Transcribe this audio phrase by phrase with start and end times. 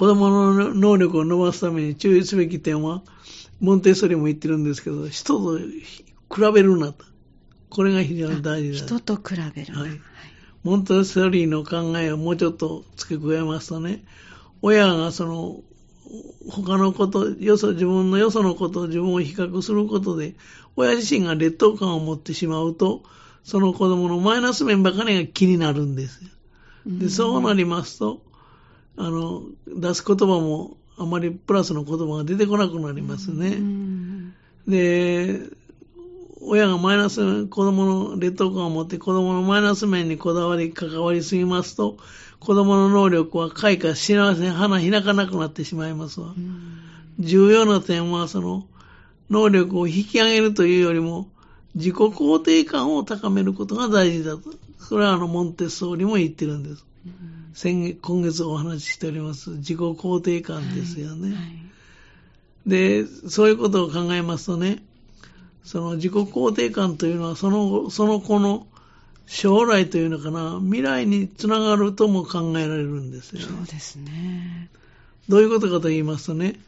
[0.00, 3.02] 子供の能力を伸ばすために注意すべき点は、
[3.60, 7.04] モンテッソリも言ってるんですけど、人と比べるなと。
[7.68, 8.86] これが非常に大事だ。
[8.86, 9.80] 人と比べるな。
[9.80, 10.00] はい。
[10.62, 14.02] モンテッソリの考えをもうちょっと付け加えますとね、
[14.62, 15.60] 親がその、
[16.48, 20.34] 他のこと、よそ、自分のよそのことを自分を比較することで、
[20.76, 23.02] 親自身が劣等感を持ってしまうと、
[23.44, 26.30] その子供のマイナス面ばかりが気になるんですよ。
[26.86, 28.22] で、そうなりますと、
[29.00, 33.56] あの、出す言葉もあまりプラスの言葉が出てこなくなりますね。
[34.68, 35.40] で、
[36.42, 41.96] 親がマイナス、子供の劣等感を持って子供のマイナス面にこだわり、関わりすぎますと、
[42.40, 46.34] 子供の能力は開花幸せに花開かなくなってしまいますわ。
[47.18, 48.66] 重要な点は、その、
[49.30, 51.28] 能力を引き上げるというよりも、
[51.74, 54.42] 自己肯定感を高めることが大事だと。
[54.78, 56.84] それはあの、モンテッソーリも言ってるんです。
[57.54, 61.28] 先月、今月お話ししております、自己肯定感ですよね。
[61.28, 61.62] はいはい、
[62.66, 64.82] で、そういうことを考えますとね、
[65.64, 68.66] その自己肯定感というのは、その、その子の
[69.26, 73.46] 将来というのかな、未来につながるとも考えられるんですよ、ね。
[73.46, 74.68] そうですね。
[75.28, 76.58] どういうことかと言いますとね、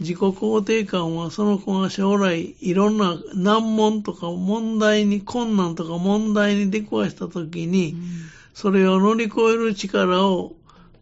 [0.00, 8.00] 自己肯定感はその子が将来いろんな難問とか問題に、困難とか問題に出くわしたときに、うん、
[8.54, 10.54] それを乗り越える力を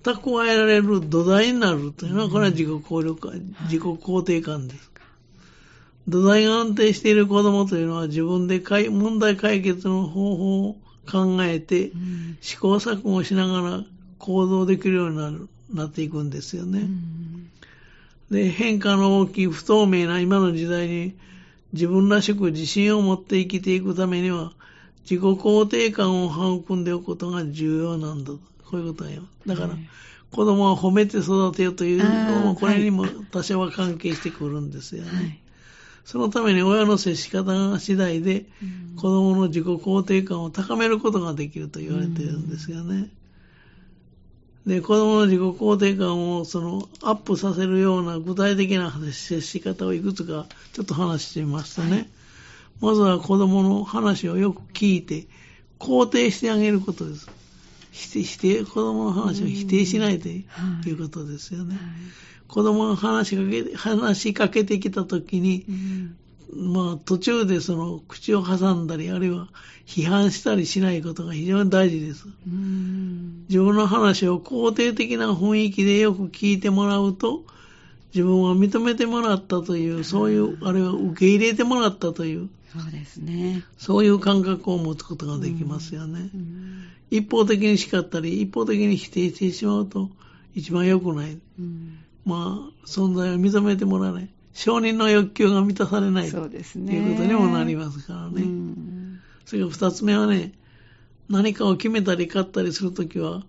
[0.03, 3.31] 蓄えられる土台になるというのは、これは自己効力、
[3.65, 4.91] 自己肯定感です。
[6.09, 10.77] 土台が安定している子供というのは自分で問題解決の方法を
[11.09, 11.93] 考えて、
[12.41, 13.85] 試行錯誤しながら
[14.19, 16.89] 行動できるようになるなっていくんですよね。
[18.31, 21.15] で、変化の大きい不透明な今の時代に
[21.73, 24.53] 自分らしく自信を持って生きていくためには、
[25.03, 28.33] 自己肯定感を育んでおくことが重要なんだ。
[28.33, 28.41] こ
[28.75, 29.23] ういうことだよ。
[29.47, 29.77] だから、
[30.31, 35.11] 子供は褒めて育てようというのも、これにも多少は関係してくるんですよね。
[35.11, 35.43] はい
[36.05, 38.47] そのために親の接し方が次第で、
[38.97, 43.09] 子供の自己肯定感を高めることができると言われているんですよね。
[44.67, 52.09] で、子供の自己肯定感をそのアップさせるような具体的な接し方をいくつかちょっと話してみますとね、はい、
[52.83, 55.27] まずは子供の話をよく聞いて、
[55.79, 57.29] 肯定してあげることです。
[57.93, 60.45] 否定、否定、子供の話を否定しないとい
[60.91, 61.77] うことですよね。
[61.77, 61.83] はい
[62.53, 65.65] 子供が話しかけ、話しかけてきたときに、
[66.53, 69.49] うん、まあ途中でその口を挟んだり、あるいは
[69.87, 72.27] 批判したりしないことが非常に大事です。
[72.47, 77.47] うん、自分の話を肯定的な雰囲気でよく聞いてもらうと、
[78.15, 83.65] 自分は認めてもらったという、そういう、あるいは受け入れてもらったという、そうですね。
[83.77, 86.31] そういう感覚を持つことができますよね。
[86.35, 90.11] うん、一方的に叱ったり、一方的に否定してしまうと、
[90.55, 91.39] 一番良くない。
[91.59, 94.29] うんまあ、存在を認めてもらわない。
[94.55, 96.29] 承認の欲求が満たされない。
[96.29, 96.93] そうですね。
[96.93, 98.43] ということにもなりますからね。
[98.43, 100.53] うん、それから二つ目はね、
[101.29, 103.43] 何かを決めたり買ったりするときは、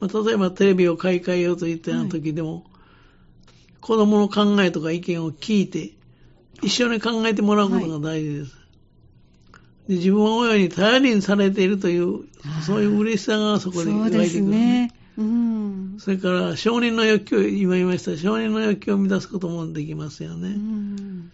[0.00, 2.62] まあ、例えばテレビを買い替えようと言ったような時でも、はい、
[3.80, 5.92] 子供の考えとか意見を聞いて、
[6.62, 8.56] 一緒に考えてもらうことが大事です。
[8.56, 12.24] はい、で自分は親に頼りにされているという、
[12.66, 14.18] そういう嬉しさがそこで湧いてくる、ね。
[14.18, 14.94] そうですね。
[15.18, 20.50] うん、それから承認の欲求、今言いました承認の欲求を満たすこともできますよね。
[20.50, 21.32] うん、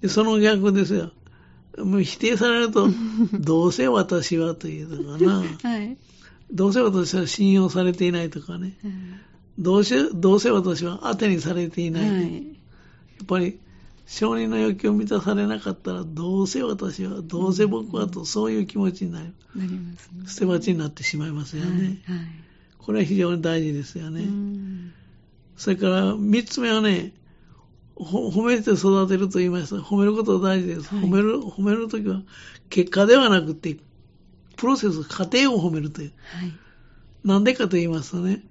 [0.00, 1.12] でその逆ですよ。
[1.76, 2.88] もう否定されると、
[3.38, 5.96] どうせ私はというのかな、はい、
[6.50, 9.20] どうせ私は信用されていないとかね、うん、
[9.58, 12.38] どうせどうせ私は当てにされていない、はい、や
[13.22, 13.58] っぱり
[14.06, 19.34] 承認の欲求を満たされなかったら、どうせ私は、どうせ僕はと、そういう気持ちになる。
[19.54, 20.28] なりますね。
[20.28, 22.00] 捨て鉢になってしまいますよね。
[22.06, 22.26] はい、はい
[22.88, 24.24] これは非常に大事ですよね。
[25.58, 27.12] それから三つ目はね、
[27.96, 29.76] 褒めて育てると言いました。
[29.76, 30.94] 褒めることが大事です。
[30.94, 32.22] はい、褒める、褒めるときは
[32.70, 33.76] 結果ではなくて、
[34.56, 36.12] プロセス、過程を褒めるという。
[36.32, 36.52] はい、
[37.24, 38.42] なんでかと言いますとね、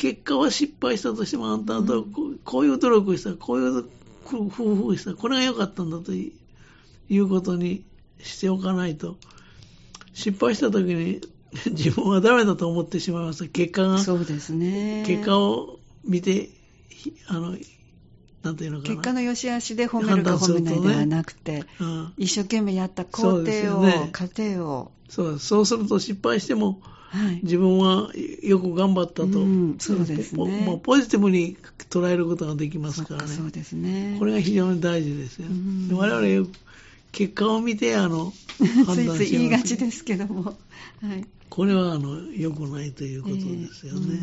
[0.00, 1.82] 結果は失敗したとしても、あんたは
[2.42, 3.84] こういう努力をした、こういう
[4.24, 6.32] 夫婦をした、これが良かったんだとい
[7.10, 7.84] うことに
[8.18, 9.18] しておかないと、
[10.14, 11.20] 失敗したときに
[11.72, 13.48] 自分はダメだと思ってしまいました。
[13.48, 13.98] 結果が。
[13.98, 15.04] そうですね。
[15.06, 16.48] 結果を見て、
[17.26, 17.58] あの、
[18.42, 18.94] なんていうのかな。
[18.94, 24.92] 結果の良し悪しで褒めるか褒めないではなくて、ねうん、一生懸命やった工程を、ね、過程を。
[25.10, 26.80] そうそうすると失敗しても、
[27.12, 28.10] はい、自分は
[28.42, 30.78] よく頑張ったと、うん、そうですねポ。
[30.78, 31.56] ポジティブに
[31.90, 33.28] 捉えることができますからね。
[33.28, 34.16] そうですね。
[34.18, 35.48] これが非常に大事ですよ。
[35.48, 36.48] うん、我々
[37.10, 38.32] 結果を見て、あの、
[38.94, 40.56] ついつい言いがちですけども。
[41.02, 41.26] はい。
[41.48, 43.42] これはあの良くないということで
[43.74, 44.20] すよね。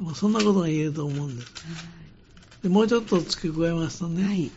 [0.00, 1.52] まあ、そんなことが言えると思うんです。
[2.62, 4.50] でもうちょっと付け加えますとね、はい、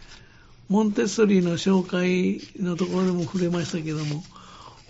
[0.70, 4.24] モンテッソリーの紹介のところでも触れましたけども、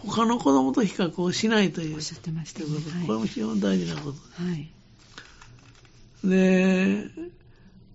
[0.06, 1.96] 他の子供と比較をしないという。
[1.96, 2.66] おっしゃってました、ね、
[3.08, 4.18] これも非常に大事なこと。
[4.44, 4.70] はい、
[6.24, 7.06] で、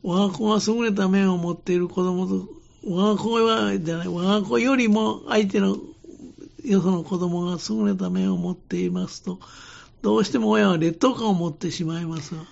[0.02, 2.48] 我が子が優れた面を持っている子供と、
[2.86, 5.76] 我が子は、じゃない、我が子よりも相手の
[6.64, 9.38] よその子供が優れた面を持っていますと、
[10.02, 12.44] どうしても親は劣等感を持ってしまいますわ。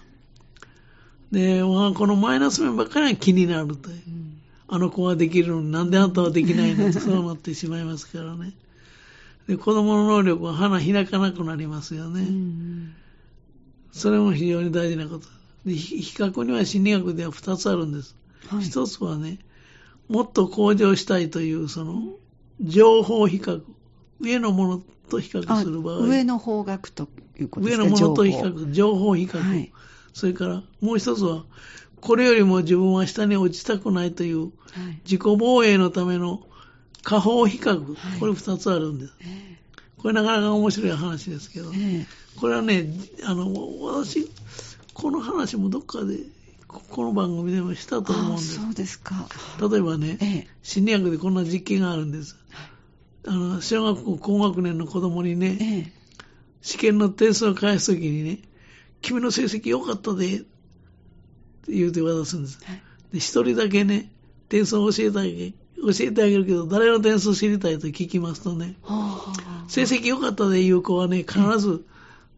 [1.32, 3.97] で、我が子のマイナス面ばっかりが気になるという。
[3.97, 8.53] うん、あの子はできるのになんであんたはできないのとそうなってしまいますからね。
[9.46, 12.22] で、子供の能力は花開かなくなりますよね。
[12.22, 12.94] うん、
[13.93, 15.26] それも非常に大事なこと。
[15.64, 18.16] で、比較には心理学では2つあるんです。
[18.48, 19.38] はい、1つはね、
[20.08, 22.02] もっと向上したいという、その、
[22.60, 23.62] 情報比較。
[24.19, 25.98] 上のものと比較する場合。
[26.06, 27.08] 上の方角と
[27.38, 27.84] いうことですか？
[27.84, 29.38] 上のものと比較、情報比較。
[29.38, 29.72] はい、
[30.12, 31.44] それからもう一つは、
[32.00, 34.52] これよりも自分は下に落ちたくないという、
[35.04, 36.46] 自己防衛のための
[37.06, 39.14] 下方比較、はい、これ二つあるんです。
[39.20, 42.06] えー、これなかなか面白い話ですけど、えー、
[42.41, 42.88] これはね、
[43.25, 44.29] あの、私、
[44.93, 46.19] この話もどっかで、
[46.67, 48.55] この番組でもしたと思うんです。
[48.56, 49.29] そうですか。
[49.70, 52.37] 例えばね、えー、心理学でこんな実験があるんです。
[52.50, 52.76] はい
[53.29, 55.93] あの、小学校高学年の子供にね、ええ、
[56.62, 58.38] 試験の点数を返すときにね、
[59.03, 60.47] 君の成績良かったで、って
[61.69, 62.61] 言うて渡すんです。
[63.12, 64.12] で、一人だけね、
[64.49, 65.53] 点数を教えてあげ
[65.92, 68.74] 教えてあげるけど、誰の点数知りたいと聞きますとね、
[69.68, 71.84] 成績良かったで言う子はね、必ず、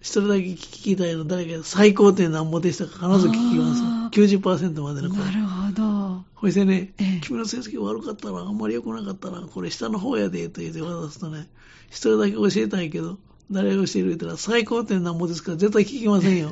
[0.01, 3.83] 一人だけ聞きたいの、誰か最高点何ぼでしたか必ず聞きます。
[4.21, 5.17] 90%までの子。
[5.17, 6.25] なるほど。
[6.35, 11.49] ほいでね、ええ、君の成績悪かったな、あんまり良くなかったな、これ下の方やで、と言って渡すとね、
[11.89, 13.19] 一人だけ教えたいけど、
[13.51, 16.51] 誰が教える言ったら、最高点なんぼですから絶対聞きませんよ。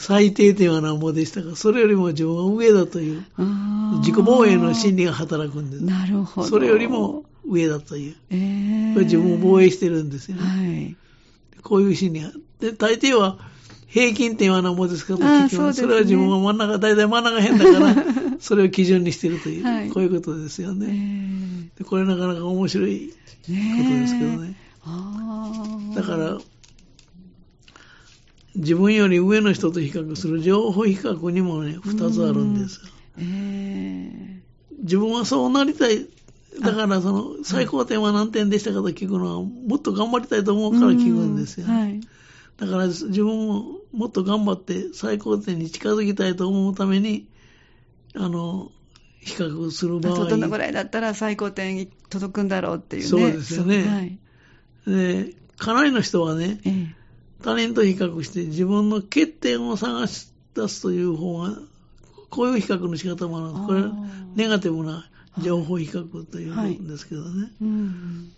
[0.00, 3.22] 最低点はなんぼでしたかそれよりも自分は上だという、
[3.98, 5.84] 自己防衛の心理が働くんです。
[5.84, 6.48] なるほど。
[6.48, 8.16] それよりも上だという。
[8.30, 10.42] えー、自分を防衛してるんですよね。
[10.42, 11.62] はい。
[11.62, 12.30] こういう心理が。
[12.60, 13.36] で、大抵は、
[13.88, 15.82] 平均点は何ぼですかと聞きます。
[15.82, 18.04] そ、ね、れは自分は真ん中、大体真ん中変だから、
[18.40, 21.68] それを基準にしているという、はい、こういうことですよね。
[21.76, 23.14] でこれなかなか面白いこ
[23.44, 24.56] とですけどね。
[25.94, 26.38] だから、
[28.56, 32.86] 自分より上の人と比較する情報比較にもね、二つあるんですよ。
[34.82, 36.06] 自分はそうなりたい。
[36.60, 42.00] だからその最高点は何点でしたかと聞くのは、もっと頑張りたいと思うから聞くんですよ、はい。
[42.56, 47.28] だから自分ももっと頑張って最高点に近づきたいと思うために、
[48.14, 48.72] あの、
[49.20, 50.24] 比較する場合。
[50.26, 53.08] どのぐらいだったら最高点に届くんだろうっていうね。
[53.08, 53.84] そうですよね。
[53.84, 54.18] はい、
[54.86, 56.96] で、かなりの人はね、ええ、
[57.42, 61.56] 他人と比較して自分の欠点を探し出すという方が、
[62.28, 63.48] こういう比較の仕方もある。
[63.48, 63.66] んです。
[63.66, 63.92] これは
[64.36, 65.08] ネガティブな
[65.38, 67.42] 情報比較というんですけどね。
[67.42, 68.32] はいうん、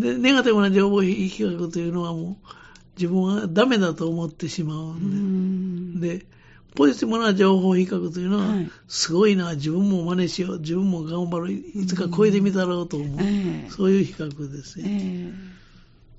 [0.00, 2.48] でネガティブな情報比較というのはもう、
[2.96, 6.26] 自分はダメだと思ってしまうんで、で、
[6.74, 15.34] ポジティブな情報比較というのは、はい、すごいな、自分も真似しよう、自分も頑張る、いつか超えてみたろうと思う、えー、そういう比較ですね、えー、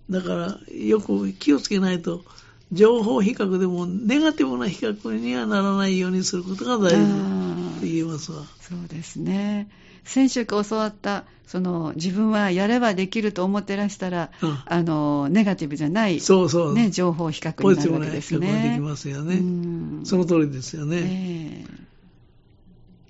[0.09, 2.23] だから、よく気をつけないと、
[2.71, 8.43] 情報比較でもネガティブな比較にはならないようにすることが大事と言えますわ。
[8.59, 9.69] そうですね。
[10.03, 18.39] 先週教わったその自分はやればできると思ってらしたら、うん、あのネガティブじゃない、そうそうね、情報比較になるわけですね。
[18.39, 20.05] ポジティブな比較ができますよね。
[20.05, 21.65] その通りですよね。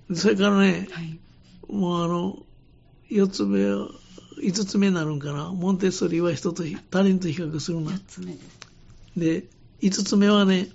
[0.09, 1.19] えー、それからね、はい、
[1.67, 2.37] もうあの、
[3.09, 3.89] 4つ目は、
[4.41, 5.51] 5つ目になるんかな。
[5.51, 7.91] モンテッソリーは人と他人と比較するな。
[8.07, 8.39] つ目です。
[9.17, 9.43] で、
[9.81, 10.69] 5つ目はね、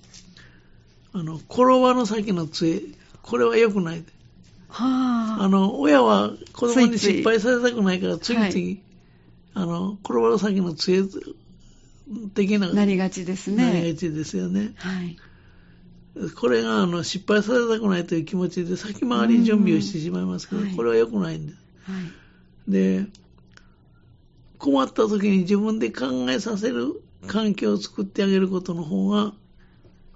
[1.12, 2.80] あの、転ばの先の杖。
[3.22, 4.04] これは良くない。
[4.68, 8.80] はあ、あの、親は子供に失敗させたくないから、ついつい、
[9.54, 11.02] あの、転ばの先の杖
[12.34, 12.72] 的な。
[12.72, 13.64] なりがちですね。
[13.64, 14.72] なりがちですよね。
[14.76, 15.16] はい。
[16.36, 21.58] これがあの失敗させたくないという気持ちで先回り準備をしてしまいますけど、これは良くないんです。
[21.84, 21.92] は
[22.68, 23.06] い、で、
[24.62, 29.32] 困った時に自分で考えさせる環境を作ってあげることの方が、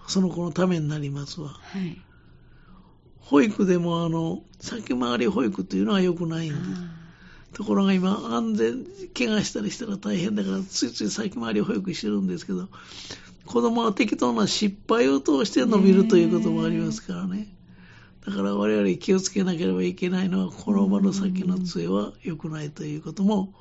[0.07, 1.49] その子のためになりますわ。
[1.49, 2.01] はい、
[3.19, 6.59] 保育でもあの、先回り保育というのは良くないんで。
[7.55, 8.87] ところが今、安全、
[9.19, 12.69] 怪我したりしたら大変だから、ついつい先回り保育してるんですけど、
[13.47, 17.53] 子供は適当な失敗を通して伸びるということもありますからね。
[18.25, 23.53] だから我々気をつけなければいけないのは、転ばの先の杖は良くないということも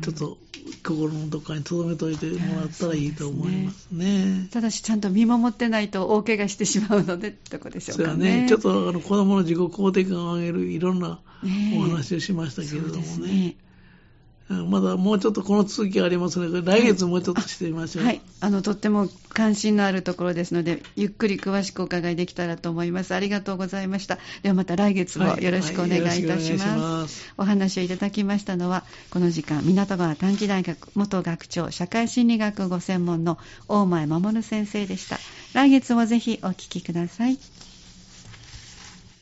[0.00, 0.38] ちょっと
[0.82, 4.24] 心のどっかに留めといてもらったらいいと思いますね。
[4.24, 8.42] ねただし、ちゃんと見守ってないと大怪我してしまうので、どこでしょうかね。
[8.42, 11.20] ねちょっとあの子供の自己肯定感を上げるいろんな
[11.76, 13.56] お話をしましたけれどもね。
[14.48, 18.04] まだもうちょっとこの続きがありますので、来月もうちょっとしてみましょう。
[18.04, 23.14] はい、あのとっても関心のあるところですので、ゆっくり詳しくお伺いできたらと思います。
[23.14, 24.18] ありがとうございました。
[24.42, 26.42] ではまた来月もよろしくお願いいたします。
[26.42, 35.18] はいはい、ますお話をいただきましたのは、この時間、港川短期大学元学長、社会心理学ご専門の大前守先生でした。
[35.54, 37.38] 来月もぜひお聞きください。